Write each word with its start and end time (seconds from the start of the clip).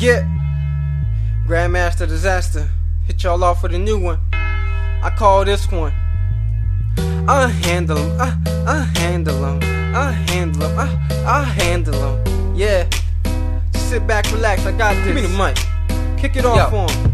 Yeah. 0.00 0.26
Grandmaster 1.46 2.08
Disaster. 2.08 2.70
Hit 3.06 3.22
y'all 3.22 3.44
off 3.44 3.62
with 3.62 3.74
a 3.74 3.78
new 3.78 3.98
one. 3.98 4.18
I 4.32 5.12
call 5.14 5.44
this 5.44 5.70
one. 5.70 5.92
I 7.28 7.48
handle 7.48 7.96
them. 7.96 8.18
I, 8.18 8.50
uh, 8.50 8.64
I 8.66 8.98
handle 8.98 9.38
them. 9.42 9.58
I 9.94 10.12
handle 10.12 10.68
them. 10.68 10.78
I, 10.78 11.14
uh, 11.14 11.30
I 11.30 11.44
handle 11.44 11.92
them. 11.92 12.56
Yeah. 12.56 12.88
Just 13.74 13.90
sit 13.90 14.06
back, 14.06 14.24
relax. 14.32 14.64
I 14.64 14.72
got 14.72 14.94
this. 14.94 15.04
Give 15.04 15.16
me 15.16 15.20
the 15.20 15.28
mic. 15.36 16.18
Kick 16.18 16.34
it 16.36 16.46
off 16.46 16.72
Yo. 16.72 16.78
on. 16.78 17.09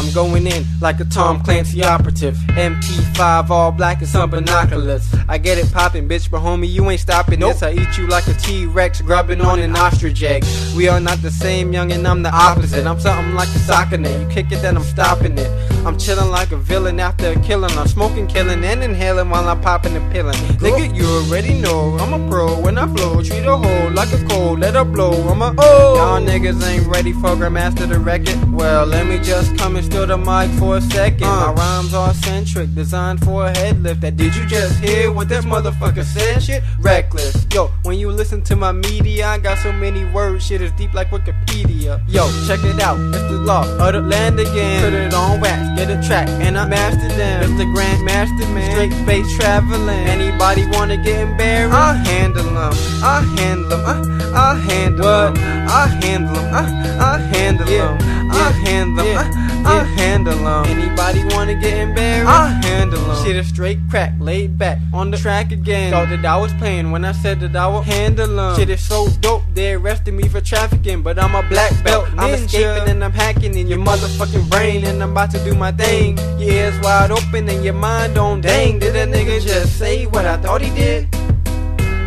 I'm 0.00 0.10
going 0.14 0.46
in 0.46 0.64
like 0.80 0.98
a 1.00 1.04
Tom 1.04 1.42
Clancy 1.42 1.84
operative. 1.84 2.34
MP5 2.56 3.50
all 3.50 3.70
black 3.70 3.98
and 3.98 4.08
some 4.08 4.30
binoculars. 4.30 5.06
I 5.28 5.36
get 5.36 5.58
it 5.58 5.70
poppin', 5.72 6.08
bitch, 6.08 6.30
but 6.30 6.40
homie, 6.40 6.70
you 6.70 6.88
ain't 6.90 7.00
stopping 7.02 7.40
Nope. 7.40 7.52
this. 7.52 7.62
I 7.62 7.72
eat 7.72 7.98
you 7.98 8.06
like 8.06 8.26
a 8.26 8.32
T-Rex, 8.32 9.02
grubbing 9.02 9.42
on 9.42 9.58
an 9.60 9.76
ostrich 9.76 10.22
egg. 10.22 10.44
We 10.74 10.88
are 10.88 11.00
not 11.00 11.20
the 11.20 11.30
same, 11.30 11.72
young, 11.74 11.92
and 11.92 12.06
I'm 12.08 12.22
the 12.22 12.34
opposite. 12.34 12.86
I'm 12.86 12.98
something 12.98 13.34
like 13.34 13.48
a 13.48 13.58
soccer 13.58 13.98
net. 13.98 14.18
You 14.18 14.26
kick 14.28 14.50
it, 14.52 14.62
then 14.62 14.76
I'm 14.78 14.84
stopping 14.84 15.36
it. 15.36 15.50
I'm 15.86 15.96
chillin' 15.96 16.30
like 16.30 16.52
a 16.52 16.56
villain 16.56 17.00
after 17.00 17.30
a 17.30 17.40
killing. 17.40 17.70
I'm 17.72 17.88
smoking, 17.88 18.26
killing, 18.26 18.62
and 18.64 18.82
inhaling 18.82 19.30
while 19.30 19.48
I'm 19.48 19.60
popping 19.60 19.96
and 19.96 20.12
pilling. 20.12 20.36
Nigga, 20.58 20.94
you 20.94 21.06
already 21.06 21.54
know 21.54 21.96
I'm 21.98 22.12
a 22.12 22.28
pro 22.28 22.60
when 22.60 22.76
I 22.76 22.86
flow. 22.94 23.22
Treat 23.22 23.46
a 23.46 23.56
hole 23.56 23.90
like 23.90 24.12
a 24.12 24.22
cold, 24.28 24.60
let 24.60 24.74
her 24.74 24.84
blow. 24.84 25.12
I'm 25.28 25.40
a 25.40 25.54
oh. 25.58 25.96
Y'all 25.96 26.20
niggas 26.20 26.62
ain't 26.66 26.86
ready 26.86 27.12
for 27.12 27.30
Grandmaster 27.30 27.88
the 27.88 27.98
record. 27.98 28.52
Well, 28.52 28.86
let 28.86 29.06
me 29.06 29.18
just 29.18 29.56
come 29.56 29.76
and 29.76 29.84
steal 29.84 30.06
the 30.06 30.18
mic 30.18 30.50
for 30.58 30.76
a 30.76 30.80
second. 30.80 31.24
Uh. 31.24 31.46
My 31.46 31.52
rhymes 31.52 31.94
are 31.94 32.12
centric, 32.14 32.74
designed 32.74 33.20
for 33.24 33.46
a 33.46 33.50
head 33.56 33.82
lift. 33.82 34.02
That 34.02 34.16
did 34.16 34.36
you 34.36 34.46
just 34.46 34.78
hear 34.80 35.10
what 35.10 35.28
that 35.30 35.44
motherfucker 35.44 36.04
said? 36.04 36.42
Shit, 36.42 36.62
reckless. 36.80 37.46
Yo, 37.52 37.68
when 37.84 37.98
you 37.98 38.10
listen 38.10 38.42
to 38.42 38.56
my 38.56 38.72
media, 38.72 39.28
I 39.28 39.38
got 39.38 39.58
so 39.58 39.72
many 39.72 40.04
words. 40.04 40.46
Shit 40.46 40.60
is 40.60 40.72
deep 40.72 40.92
like 40.92 41.08
Wikipedia. 41.10 42.02
Yo, 42.06 42.28
check 42.46 42.62
it 42.64 42.80
out. 42.80 42.98
It's 43.14 43.24
the 43.30 43.38
law 43.38 43.62
of 43.78 43.92
the 43.94 44.00
land 44.00 44.38
again. 44.38 44.84
Put 44.84 44.92
it 44.92 45.14
on 45.14 45.40
wax, 45.40 45.69
get 45.76 45.90
a 45.90 46.00
track, 46.06 46.28
and 46.28 46.58
I 46.58 46.66
mastered 46.66 47.12
them. 47.12 47.42
It's 47.42 47.58
the 47.58 47.64
Grand 47.66 48.04
Master 48.04 48.46
man. 48.48 48.70
Straight 48.72 48.92
space 48.92 49.36
traveling. 49.36 50.06
Anybody 50.06 50.66
wanna 50.66 50.96
get 50.96 51.20
embarrassed? 51.20 51.74
I 51.74 51.94
handle 51.94 52.44
them. 52.44 52.56
I 52.56 53.18
uh, 53.18 53.22
handle 53.36 53.68
them. 53.68 53.86
I, 53.86 53.92
uh, 53.92 54.54
I 54.54 54.54
handle 54.56 55.04
them. 55.04 55.34
I 55.68 55.86
handle 56.02 56.34
them. 56.34 56.54
I, 56.54 57.14
I 57.14 57.18
handle 57.18 57.66
them. 57.66 57.98
I 58.30 58.50
handle 58.50 59.04
them. 59.04 59.18
I, 59.18 59.50
I 59.64 59.84
handle 59.84 60.38
them. 60.38 60.64
Anybody 60.66 61.24
wanna 61.34 61.54
get 61.54 61.76
embarrassed? 61.78 62.28
I 62.28 62.48
handle 62.64 63.02
them. 63.02 63.24
Shit 63.24 63.36
is 63.36 63.48
straight 63.48 63.78
crack, 63.90 64.14
laid 64.18 64.56
back 64.56 64.78
on 64.92 65.10
the 65.10 65.18
track 65.18 65.52
again. 65.52 65.92
Thought 65.92 66.08
that 66.08 66.24
I 66.24 66.36
was 66.36 66.52
playing 66.54 66.90
when 66.90 67.04
I 67.04 67.12
said 67.12 67.40
that 67.40 67.54
I 67.54 67.68
would 67.68 67.84
handle 67.84 68.36
them. 68.36 68.56
Shit 68.56 68.70
is 68.70 68.86
so 68.86 69.08
dope, 69.20 69.42
they 69.52 69.74
arrested 69.74 70.14
me 70.14 70.28
for 70.28 70.40
trafficking, 70.40 71.02
but 71.02 71.18
I'm 71.18 71.34
a 71.34 71.46
black 71.48 71.72
belt. 71.84 72.08
I'm 72.16 72.34
escaping 72.34 72.89
I'm 73.10 73.16
hacking 73.16 73.56
in 73.56 73.66
your 73.66 73.80
motherfucking 73.80 74.48
brain, 74.48 74.84
and 74.84 75.02
I'm 75.02 75.10
about 75.10 75.32
to 75.32 75.42
do 75.42 75.56
my 75.56 75.72
thing. 75.72 76.16
Your 76.38 76.52
ears 76.52 76.78
wide 76.78 77.10
open 77.10 77.48
and 77.48 77.64
your 77.64 77.74
mind 77.74 78.16
on 78.16 78.40
dang. 78.40 78.78
Did 78.78 78.94
that 78.94 79.08
nigga 79.08 79.42
just 79.42 79.76
say 79.80 80.06
what 80.06 80.26
I 80.26 80.36
thought 80.36 80.60
he 80.60 80.70
did? 80.70 81.08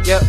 Yep. 0.08 0.24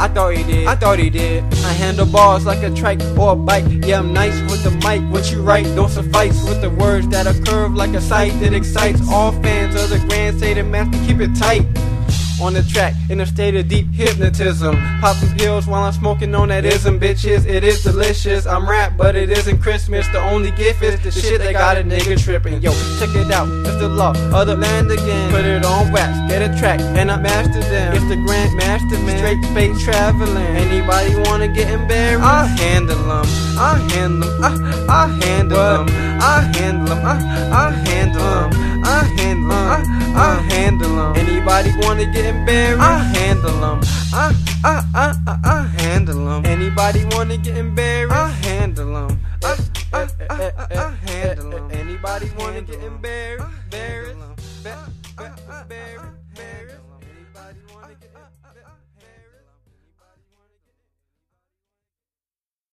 I 0.00 0.08
thought 0.08 0.34
he 0.34 0.42
did. 0.42 0.66
I 0.66 0.74
thought 0.74 0.98
he 0.98 1.08
did. 1.08 1.44
I 1.62 1.72
handle 1.72 2.04
bars 2.04 2.44
like 2.44 2.64
a 2.64 2.74
trike 2.74 3.00
or 3.16 3.34
a 3.34 3.36
bike. 3.36 3.64
Yeah, 3.86 4.00
I'm 4.00 4.12
nice 4.12 4.40
with 4.50 4.64
the 4.64 4.72
mic. 4.82 5.08
What 5.12 5.30
you 5.30 5.40
write 5.40 5.66
don't 5.76 5.88
suffice 5.88 6.42
with 6.48 6.62
the 6.62 6.70
words 6.70 7.06
that 7.10 7.28
are 7.28 7.44
curved 7.44 7.76
like 7.76 7.94
a 7.94 8.00
sight 8.00 8.32
that 8.40 8.52
excites 8.52 9.00
all 9.08 9.30
fans 9.30 9.80
of 9.80 9.88
the 9.88 10.04
grand. 10.08 10.40
Say 10.40 10.52
the 10.52 10.64
master, 10.64 10.98
keep 11.06 11.20
it 11.20 11.32
tight. 11.36 11.64
On 12.40 12.54
the 12.54 12.62
track, 12.62 12.94
in 13.10 13.20
a 13.20 13.26
state 13.26 13.56
of 13.56 13.66
deep 13.66 13.92
hypnotism. 13.92 14.76
Popping 15.00 15.36
pills 15.36 15.66
while 15.66 15.82
I'm 15.82 15.92
smoking 15.92 16.32
on 16.36 16.48
that 16.48 16.64
ism, 16.64 17.00
bitches. 17.00 17.44
It 17.44 17.64
is 17.64 17.82
delicious. 17.82 18.46
I'm 18.46 18.68
rap, 18.68 18.92
but 18.96 19.16
it 19.16 19.28
isn't 19.30 19.58
Christmas. 19.58 20.06
The 20.08 20.20
only 20.20 20.52
gift 20.52 20.80
is 20.82 21.00
the 21.02 21.10
shit 21.10 21.40
that 21.40 21.52
got 21.52 21.76
a 21.78 21.82
nigga 21.82 22.22
tripping. 22.22 22.62
Yo, 22.62 22.70
check 23.00 23.14
it 23.16 23.32
out. 23.32 23.48
It's 23.66 23.78
the 23.78 23.88
law 23.88 24.12
of 24.32 24.46
the 24.46 24.56
land 24.56 24.88
again. 24.92 25.32
Put 25.32 25.44
it 25.44 25.64
on 25.64 25.90
wax, 25.90 26.16
get 26.30 26.42
a 26.42 26.56
track, 26.60 26.80
and 26.80 27.10
I 27.10 27.16
master 27.16 27.60
them. 27.60 27.96
It's 27.96 28.08
the 28.08 28.16
Grand 28.16 28.54
Master 28.56 28.98
man. 29.00 29.18
Straight 29.18 29.44
space 29.50 29.84
traveling. 29.84 30.36
Anybody 30.36 31.16
wanna 31.28 31.48
get 31.48 31.68
embarrassed? 31.70 32.22
I 32.22 32.46
handle 32.46 33.02
them. 33.02 33.26
I 33.58 33.78
handle 33.92 34.30
them. 34.38 34.64
I, 34.88 35.04
I 35.04 35.26
handle 35.26 35.58
them. 35.58 35.88
I 36.20 36.40
handle 36.56 36.86
them. 36.86 37.04
I, 37.04 37.14
I 37.50 37.70
handle 37.70 37.84
them. 37.84 37.87
Handle 40.68 40.96
them. 40.96 41.16
Anybody 41.16 41.70
wanna 41.80 42.04
get 42.12 42.26
embarrassed? 42.26 42.80
I 42.80 42.98
handle 42.98 43.60
them. 43.60 43.80
I, 44.12 44.34
I, 44.64 44.84
I, 44.94 45.14
I, 45.26 45.38
I 45.44 45.66
handle 45.82 46.24
them. 46.26 46.44
Anybody 46.44 47.04
wanna 47.12 47.38
get 47.38 47.56
embarrassed? 47.56 48.14
I 48.14 48.28
handle 48.46 48.92
them. 48.92 49.20
I, 49.42 49.56
I, 49.92 50.08
I, 50.28 50.52
I, 50.58 50.66
I 50.76 50.90
handle 51.10 51.50
them. 51.50 51.70
Anybody 51.70 52.30
wanna 52.38 52.60
get 52.62 52.80
embarrassed? 52.82 53.46
Embarrassed? 53.64 54.16
Embarrassed? 54.58 54.90
Embarrassed? 55.18 56.04
Anybody 56.36 57.60
wanna 57.72 57.94
get 57.94 58.10
embarrassed? 58.12 58.87